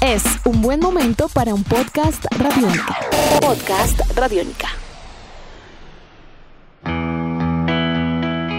[0.00, 2.96] Es un buen momento para un podcast radiónica.
[3.40, 4.68] Podcast radiónica.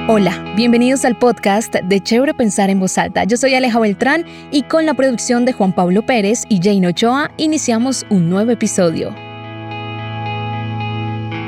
[0.10, 3.24] Hola, bienvenidos al podcast de Chévere Pensar en Voz Alta.
[3.24, 7.32] Yo soy Aleja Beltrán y con la producción de Juan Pablo Pérez y Jane Ochoa
[7.38, 9.16] iniciamos un nuevo episodio.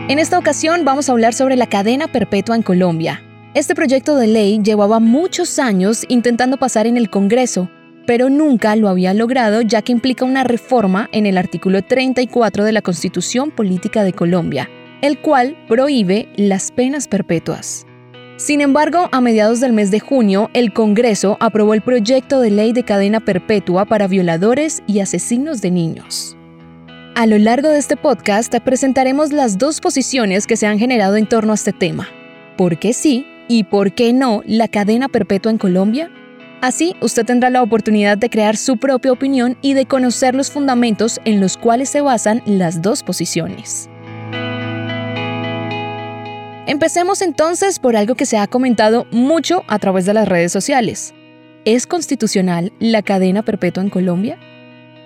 [0.07, 3.21] En esta ocasión vamos a hablar sobre la cadena perpetua en Colombia.
[3.53, 7.69] Este proyecto de ley llevaba muchos años intentando pasar en el Congreso,
[8.07, 12.71] pero nunca lo había logrado ya que implica una reforma en el artículo 34 de
[12.71, 14.69] la Constitución Política de Colombia,
[15.01, 17.85] el cual prohíbe las penas perpetuas.
[18.37, 22.71] Sin embargo, a mediados del mes de junio, el Congreso aprobó el proyecto de ley
[22.71, 26.37] de cadena perpetua para violadores y asesinos de niños.
[27.15, 31.27] A lo largo de este podcast presentaremos las dos posiciones que se han generado en
[31.27, 32.07] torno a este tema.
[32.57, 36.11] ¿Por qué sí y por qué no la cadena perpetua en Colombia?
[36.61, 41.21] Así, usted tendrá la oportunidad de crear su propia opinión y de conocer los fundamentos
[41.23, 43.89] en los cuales se basan las dos posiciones.
[46.65, 51.13] Empecemos entonces por algo que se ha comentado mucho a través de las redes sociales.
[51.63, 54.37] ¿Es constitucional la cadena perpetua en Colombia?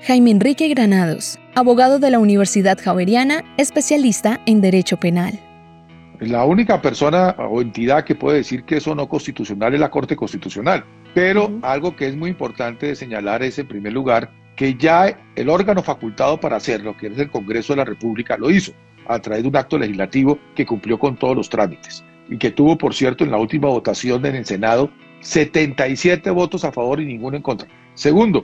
[0.03, 5.39] Jaime Enrique Granados, abogado de la Universidad Javeriana, especialista en Derecho Penal.
[6.19, 10.15] La única persona o entidad que puede decir que eso no constitucional es la Corte
[10.15, 10.83] Constitucional.
[11.13, 15.49] Pero algo que es muy importante de señalar es, en primer lugar, que ya el
[15.49, 18.71] órgano facultado para hacerlo, que es el Congreso de la República, lo hizo
[19.07, 22.77] a través de un acto legislativo que cumplió con todos los trámites y que tuvo,
[22.77, 24.89] por cierto, en la última votación en el Senado
[25.21, 27.67] 77 votos a favor y ninguno en contra.
[27.93, 28.43] Segundo,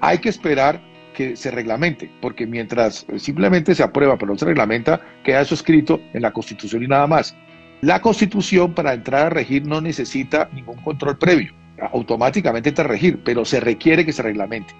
[0.00, 0.80] hay que esperar
[1.14, 6.00] que se reglamente, porque mientras simplemente se aprueba pero no se reglamenta, queda eso escrito
[6.12, 7.36] en la Constitución y nada más.
[7.80, 11.52] La Constitución para entrar a regir no necesita ningún control previo
[11.92, 14.74] automáticamente te regir, pero se requiere que se reglamente.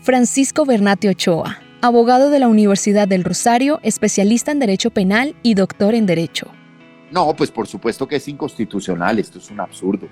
[0.00, 5.94] Francisco Bernate Ochoa, abogado de la Universidad del Rosario, especialista en Derecho Penal y doctor
[5.94, 6.50] en Derecho.
[7.10, 10.08] No, pues por supuesto que es inconstitucional, esto es un absurdo.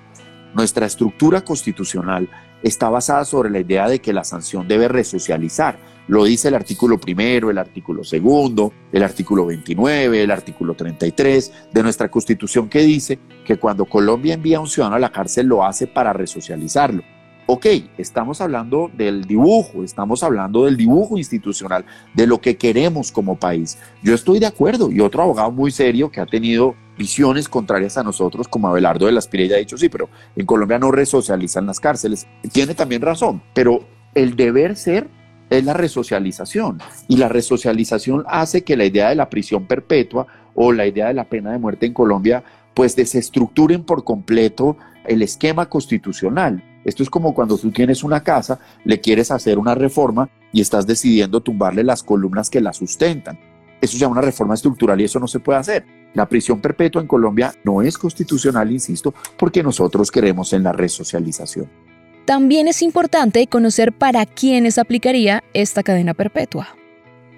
[0.53, 2.29] Nuestra estructura constitucional
[2.61, 5.77] está basada sobre la idea de que la sanción debe resocializar.
[6.07, 11.83] Lo dice el artículo primero, el artículo segundo, el artículo 29, el artículo 33 de
[11.83, 15.63] nuestra constitución que dice que cuando Colombia envía a un ciudadano a la cárcel lo
[15.63, 17.03] hace para resocializarlo.
[17.45, 17.65] Ok,
[17.97, 23.77] estamos hablando del dibujo, estamos hablando del dibujo institucional, de lo que queremos como país.
[24.01, 28.03] Yo estoy de acuerdo y otro abogado muy serio que ha tenido visiones contrarias a
[28.03, 31.81] nosotros, como Abelardo de las Pirella ha dicho, sí, pero en Colombia no resocializan las
[31.81, 32.27] cárceles.
[32.51, 33.85] Tiene también razón, pero
[34.15, 35.09] el deber ser
[35.49, 36.79] es la resocialización.
[37.07, 41.13] Y la resocialización hace que la idea de la prisión perpetua o la idea de
[41.13, 42.43] la pena de muerte en Colombia
[42.73, 46.63] pues desestructuren por completo el esquema constitucional.
[46.85, 50.85] Esto es como cuando tú tienes una casa, le quieres hacer una reforma y estás
[50.85, 53.39] decidiendo tumbarle las columnas que la sustentan.
[53.79, 55.85] Eso se llama una reforma estructural y eso no se puede hacer.
[56.13, 61.92] La prisión perpetua en Colombia no es constitucional, insisto, porque nosotros queremos en la resocialización.
[62.25, 66.69] También es importante conocer para quiénes aplicaría esta cadena perpetua.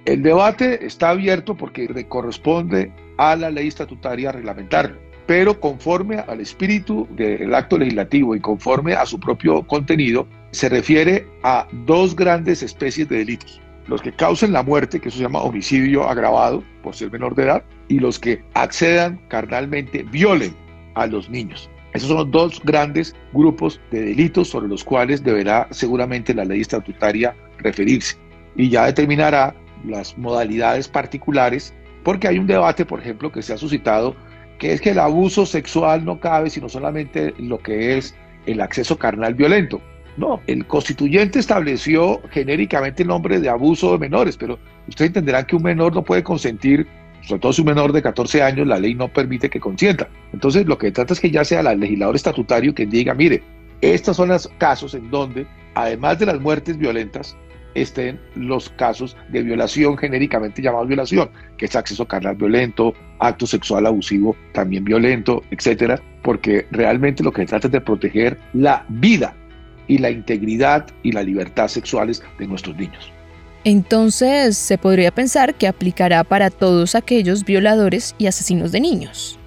[0.06, 6.40] El debate está abierto porque le corresponde a la ley estatutaria reglamentarlo, pero conforme al
[6.40, 12.62] espíritu del acto legislativo y conforme a su propio contenido, se refiere a dos grandes
[12.62, 13.60] especies de delitos.
[13.88, 17.64] Los que causen la muerte, que se llama homicidio agravado por ser menor de edad,
[17.88, 20.56] y los que accedan carnalmente, violen
[20.94, 21.70] a los niños.
[21.96, 26.60] Esos son los dos grandes grupos de delitos sobre los cuales deberá seguramente la ley
[26.60, 28.18] estatutaria referirse
[28.58, 31.74] y ya determinará las modalidades particulares,
[32.04, 34.16] porque hay un debate, por ejemplo, que se ha suscitado,
[34.60, 38.14] que es que el abuso sexual no cabe sino solamente lo que es
[38.46, 39.82] el acceso carnal violento.
[40.18, 45.56] No, el constituyente estableció genéricamente el nombre de abuso de menores, pero ustedes entenderán que
[45.56, 46.88] un menor no puede consentir
[47.22, 50.10] sobre todo si un menor de 14 años, la ley no permite que consienta.
[50.34, 53.44] Entonces, lo que trata es que ya sea el legislador estatutario quien diga, mire,
[53.82, 57.36] estos son los casos en donde, además de las muertes violentas,
[57.76, 63.86] estén los casos de violación genéricamente llamados violación, que es acceso carnal violento, acto sexual
[63.86, 69.36] abusivo también violento, etcétera, porque realmente lo que trata es de proteger la vida
[69.88, 73.12] y la integridad y la libertad sexuales de nuestros niños.
[73.66, 79.40] Entonces, se podría pensar que aplicará para todos aquellos violadores y asesinos de niños.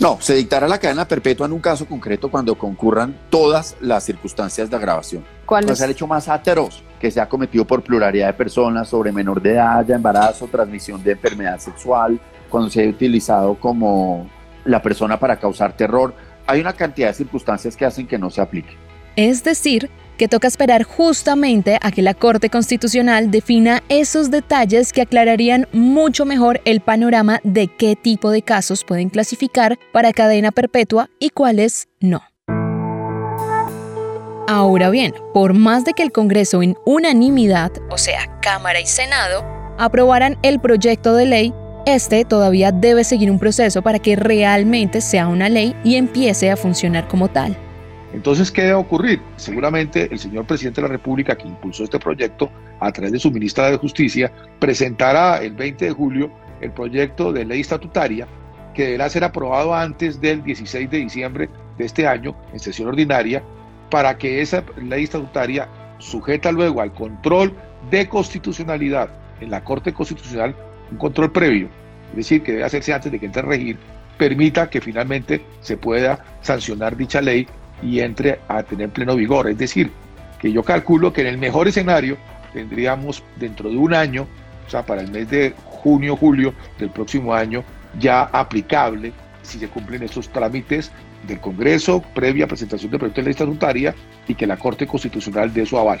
[0.00, 4.70] No, se dictará la cadena perpetua en un caso concreto cuando concurran todas las circunstancias
[4.70, 5.22] de agravación.
[5.44, 5.78] ¿Cuál es?
[5.82, 9.52] el hecho más atroz que se ha cometido por pluralidad de personas sobre menor de
[9.52, 12.18] edad, embarazo, transmisión de enfermedad sexual,
[12.48, 14.26] cuando se ha utilizado como
[14.64, 16.14] la persona para causar terror.
[16.46, 18.74] Hay una cantidad de circunstancias que hacen que no se aplique.
[19.16, 25.00] Es decir, que toca esperar justamente a que la Corte Constitucional defina esos detalles que
[25.00, 31.08] aclararían mucho mejor el panorama de qué tipo de casos pueden clasificar para cadena perpetua
[31.18, 32.20] y cuáles no.
[34.46, 39.42] Ahora bien, por más de que el Congreso en unanimidad, o sea, Cámara y Senado,
[39.78, 41.54] aprobaran el proyecto de ley,
[41.86, 46.58] este todavía debe seguir un proceso para que realmente sea una ley y empiece a
[46.58, 47.56] funcionar como tal.
[48.12, 49.20] Entonces, ¿qué debe ocurrir?
[49.36, 53.30] Seguramente el señor presidente de la República, que impulsó este proyecto a través de su
[53.30, 56.30] ministra de Justicia, presentará el 20 de julio
[56.60, 58.26] el proyecto de ley estatutaria
[58.74, 61.48] que deberá ser aprobado antes del 16 de diciembre
[61.78, 63.42] de este año en sesión ordinaria
[63.90, 65.68] para que esa ley estatutaria,
[65.98, 67.52] sujeta luego al control
[67.90, 69.10] de constitucionalidad
[69.40, 70.54] en la Corte Constitucional,
[70.90, 71.68] un control previo,
[72.10, 73.78] es decir, que debe hacerse antes de que entre a regir,
[74.18, 77.46] permita que finalmente se pueda sancionar dicha ley
[77.82, 79.48] y entre a tener pleno vigor.
[79.48, 79.90] Es decir,
[80.40, 82.16] que yo calculo que en el mejor escenario
[82.52, 84.26] tendríamos dentro de un año,
[84.66, 87.64] o sea, para el mes de junio, julio del próximo año,
[87.98, 89.12] ya aplicable
[89.42, 90.90] si se cumplen estos trámites
[91.26, 93.94] del Congreso previa presentación del proyecto de ley estatutaria
[94.26, 96.00] y que la Corte Constitucional dé su aval.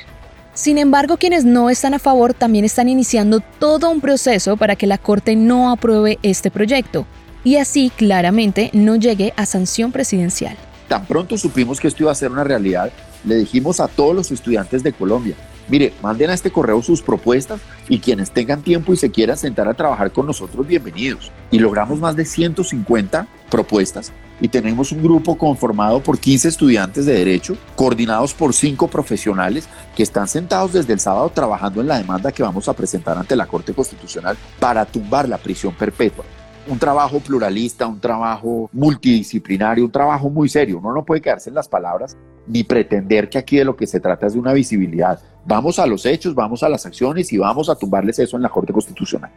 [0.54, 4.86] Sin embargo, quienes no están a favor también están iniciando todo un proceso para que
[4.86, 7.06] la Corte no apruebe este proyecto
[7.44, 10.56] y así claramente no llegue a sanción presidencial.
[10.90, 12.90] Tan pronto supimos que esto iba a ser una realidad,
[13.24, 15.36] le dijimos a todos los estudiantes de Colombia,
[15.68, 19.68] Mire, manden a este correo sus propuestas y quienes tengan tiempo y se quieran sentar
[19.68, 21.30] a trabajar con nosotros, bienvenidos.
[21.52, 27.12] Y logramos más de 150 propuestas y tenemos un grupo conformado por 15 estudiantes de
[27.12, 32.32] derecho, coordinados por 5 profesionales que están sentados desde el sábado trabajando en la demanda
[32.32, 36.24] que vamos a presentar ante la Corte Constitucional para tumbar la prisión perpetua
[36.70, 40.78] un trabajo pluralista, un trabajo multidisciplinario, un trabajo muy serio.
[40.78, 43.98] Uno no puede quedarse en las palabras ni pretender que aquí de lo que se
[43.98, 45.20] trata es de una visibilidad.
[45.44, 48.48] Vamos a los hechos, vamos a las acciones y vamos a tumbarles eso en la
[48.48, 49.30] Corte Constitucional.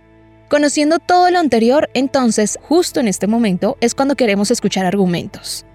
[0.47, 5.65] Conociendo todo lo anterior, entonces, justo en este momento es cuando queremos escuchar argumentos.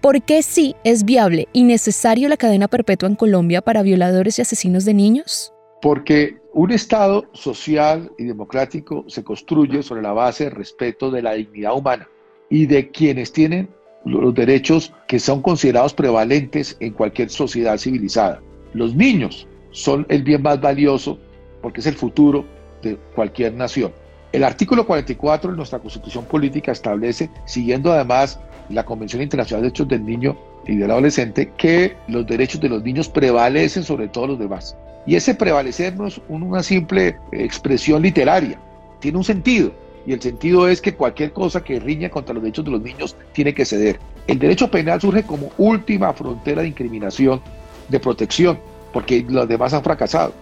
[0.00, 4.42] ¿Por qué sí es viable y necesario la cadena perpetua en Colombia para violadores y
[4.42, 5.52] asesinos de niños?
[5.82, 11.34] Porque un Estado social y democrático se construye sobre la base del respeto de la
[11.34, 12.08] dignidad humana
[12.50, 13.68] y de quienes tienen
[14.04, 18.42] los derechos que son considerados prevalentes en cualquier sociedad civilizada.
[18.74, 21.20] Los niños son el bien más valioso
[21.62, 22.44] porque es el futuro
[22.82, 23.92] de cualquier nación.
[24.32, 29.86] El artículo 44 de nuestra Constitución Política establece, siguiendo además la Convención Internacional de Derechos
[29.86, 34.40] del Niño y del Adolescente, que los derechos de los niños prevalecen sobre todos los
[34.40, 34.76] demás.
[35.08, 38.58] Y ese prevalecer no es una simple expresión literaria,
[39.00, 39.72] tiene un sentido.
[40.06, 43.16] Y el sentido es que cualquier cosa que riña contra los derechos de los niños
[43.32, 43.98] tiene que ceder.
[44.26, 47.40] El derecho penal surge como última frontera de incriminación,
[47.88, 48.58] de protección,
[48.92, 50.34] porque los demás han fracasado.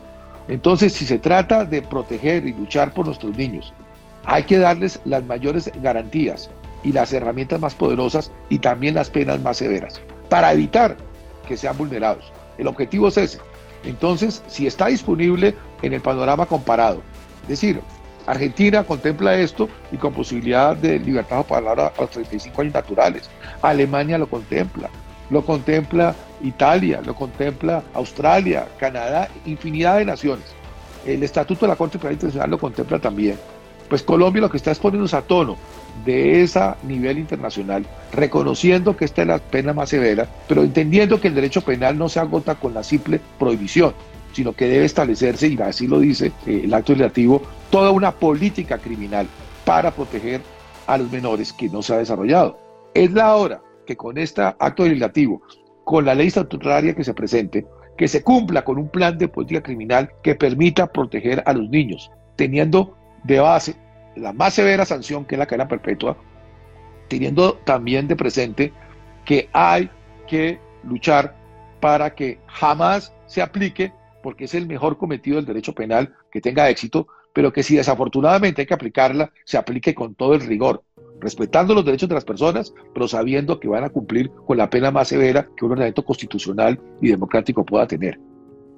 [0.49, 3.73] Entonces, si se trata de proteger y luchar por nuestros niños,
[4.25, 6.51] hay que darles las mayores garantías
[6.83, 10.97] y las herramientas más poderosas y también las penas más severas para evitar
[11.47, 12.33] que sean vulnerados.
[12.59, 13.39] El objetivo es ese,
[13.87, 17.03] entonces, si está disponible en el panorama comparado,
[17.43, 17.81] es decir,
[18.27, 23.31] Argentina contempla esto y con posibilidad de libertad de palabra a los 35 años naturales.
[23.63, 24.91] Alemania lo contempla,
[25.31, 30.47] lo contempla Italia, lo contempla Australia, Canadá, infinidad de naciones.
[31.05, 33.39] El Estatuto de la Corte Penal Internacional lo contempla también.
[33.89, 35.57] Pues Colombia lo que está es poniéndose a tono
[36.05, 41.29] de ese nivel internacional, reconociendo que esta es la pena más severa, pero entendiendo que
[41.29, 43.95] el derecho penal no se agota con la simple prohibición,
[44.33, 48.79] sino que debe establecerse, y así lo dice eh, el acto legislativo, toda una política
[48.79, 49.27] criminal
[49.65, 50.43] para proteger
[50.87, 52.59] a los menores que no se ha desarrollado.
[52.95, 55.43] Es la hora que con este acto legislativo,
[55.85, 57.67] con la ley estatutaria que se presente,
[57.97, 62.11] que se cumpla con un plan de política criminal que permita proteger a los niños,
[62.37, 63.77] teniendo de base
[64.17, 66.17] la más severa sanción que es la cadena perpetua,
[67.09, 68.73] teniendo también de presente
[69.25, 69.91] que hay
[70.27, 71.35] que luchar
[71.81, 73.93] para que jamás se aplique,
[74.23, 78.63] porque es el mejor cometido del derecho penal que tenga éxito, pero que si desafortunadamente
[78.63, 80.83] hay que aplicarla, se aplique con todo el rigor,
[81.21, 84.91] respetando los derechos de las personas, pero sabiendo que van a cumplir con la pena
[84.91, 88.19] más severa que un ordenamiento constitucional y democrático pueda tener.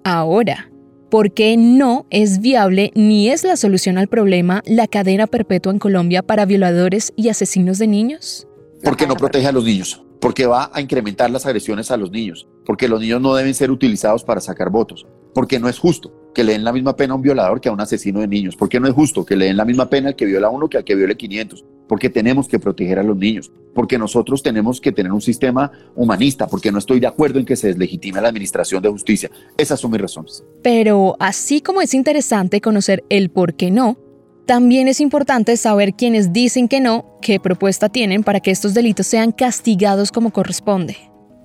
[0.05, 0.69] Ahora,
[1.11, 5.79] ¿Por qué no es viable ni es la solución al problema la cadena perpetua en
[5.79, 8.47] Colombia para violadores y asesinos de niños?
[8.85, 12.47] Porque no protege a los niños, porque va a incrementar las agresiones a los niños,
[12.67, 16.45] porque los niños no deben ser utilizados para sacar votos, porque no es justo que
[16.45, 18.79] le den la misma pena a un violador que a un asesino de niños, porque
[18.79, 20.77] no es justo que le den la misma pena al que viola a uno que
[20.77, 24.92] al que viole 500, porque tenemos que proteger a los niños, porque nosotros tenemos que
[24.92, 28.83] tener un sistema humanista, porque no estoy de acuerdo en que se deslegitime la administración
[28.83, 29.30] de justicia.
[29.57, 30.45] Esas son mis razones.
[30.62, 33.99] Pero así como es interesante conocer el por qué no,
[34.47, 39.07] también es importante saber quienes dicen que no, qué propuesta tienen para que estos delitos
[39.07, 40.97] sean castigados como corresponde.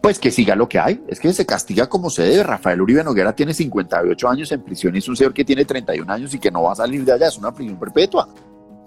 [0.01, 2.43] Pues que siga lo que hay, es que se castiga como se debe.
[2.43, 6.11] Rafael Uribe Noguera tiene 58 años en prisión y es un señor que tiene 31
[6.11, 8.27] años y que no va a salir de allá, es una prisión perpetua.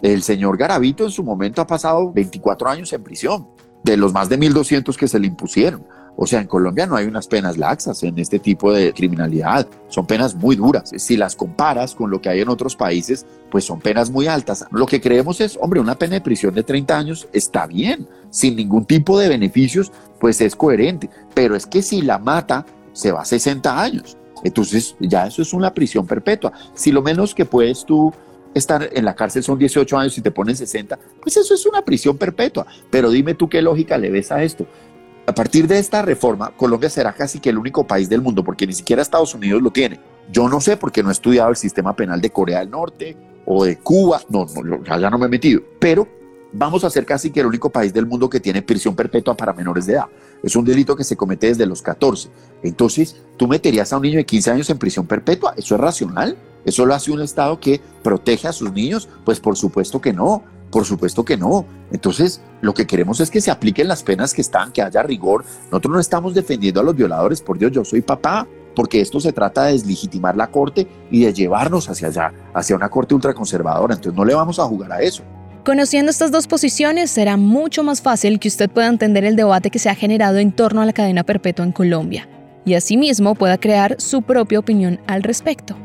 [0.03, 3.49] El señor Garavito en su momento ha pasado 24 años en prisión,
[3.83, 5.85] de los más de 1.200 que se le impusieron.
[6.19, 9.69] O sea, en Colombia no hay unas penas laxas en este tipo de criminalidad.
[9.89, 10.91] Son penas muy duras.
[10.97, 14.65] Si las comparas con lo que hay en otros países, pues son penas muy altas.
[14.71, 18.57] Lo que creemos es, hombre, una pena de prisión de 30 años está bien, sin
[18.57, 21.11] ningún tipo de beneficios, pues es coherente.
[21.35, 24.17] Pero es que si la mata, se va a 60 años.
[24.43, 26.53] Entonces ya eso es una prisión perpetua.
[26.75, 28.13] Si lo menos que puedes tú
[28.59, 31.83] estar en la cárcel son 18 años y te ponen 60, pues eso es una
[31.83, 32.67] prisión perpetua.
[32.91, 34.67] Pero dime tú qué lógica le ves a esto.
[35.27, 38.67] A partir de esta reforma, Colombia será casi que el único país del mundo, porque
[38.67, 39.99] ni siquiera Estados Unidos lo tiene.
[40.31, 43.65] Yo no sé porque no he estudiado el sistema penal de Corea del Norte o
[43.65, 46.07] de Cuba, no, no ya no me he metido, pero
[46.53, 49.53] vamos a ser casi que el único país del mundo que tiene prisión perpetua para
[49.53, 50.07] menores de edad.
[50.43, 52.29] Es un delito que se comete desde los 14.
[52.63, 55.55] Entonces, ¿tú meterías a un niño de 15 años en prisión perpetua?
[55.57, 56.37] ¿Eso es racional?
[56.67, 59.09] ¿Eso lo hace un Estado que protege a sus niños?
[59.25, 60.43] Pues por supuesto que no.
[60.71, 61.65] Por supuesto que no.
[61.93, 65.45] Entonces, lo que queremos es que se apliquen las penas que están, que haya rigor.
[65.71, 69.33] Nosotros no estamos defendiendo a los violadores, por Dios, yo soy papá, porque esto se
[69.33, 73.95] trata de deslegitimar la corte y de llevarnos hacia allá, hacia una corte ultraconservadora.
[73.95, 75.23] Entonces, no le vamos a jugar a eso.
[75.65, 79.79] Conociendo estas dos posiciones, será mucho más fácil que usted pueda entender el debate que
[79.79, 82.29] se ha generado en torno a la cadena perpetua en Colombia
[82.65, 85.77] y asimismo pueda crear su propia opinión al respecto.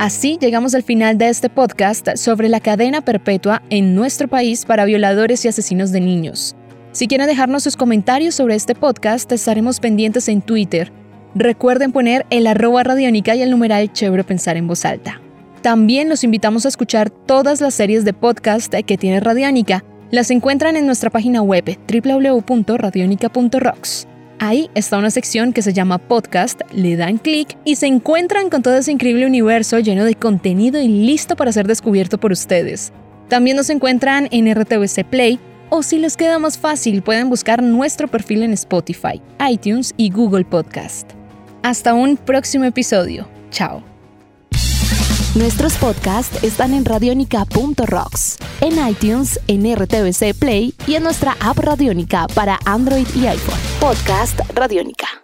[0.00, 4.86] Así llegamos al final de este podcast sobre la cadena perpetua en nuestro país para
[4.86, 6.56] violadores y asesinos de niños.
[6.92, 10.90] Si quieren dejarnos sus comentarios sobre este podcast, estaremos pendientes en Twitter.
[11.34, 15.20] Recuerden poner el arroba radiónica y el numeral chévere pensar en voz alta.
[15.60, 19.84] También los invitamos a escuchar todas las series de podcast que tiene Radiónica.
[20.10, 24.06] Las encuentran en nuestra página web www.radionica.rocks.
[24.42, 28.62] Ahí está una sección que se llama Podcast, le dan clic y se encuentran con
[28.62, 32.90] todo ese increíble universo lleno de contenido y listo para ser descubierto por ustedes.
[33.28, 38.08] También nos encuentran en RTVC Play o si les queda más fácil pueden buscar nuestro
[38.08, 41.10] perfil en Spotify, iTunes y Google Podcast.
[41.62, 43.28] Hasta un próximo episodio.
[43.50, 43.84] Chao.
[45.34, 52.26] Nuestros podcasts están en radionica.rocks, en iTunes, en RTVC Play y en nuestra app Radionica
[52.34, 53.59] para Android y iPhone.
[53.80, 55.19] Podcast Radionica.